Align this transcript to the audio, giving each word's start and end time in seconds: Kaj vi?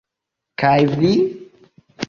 Kaj 0.63 0.73
vi? 1.03 1.13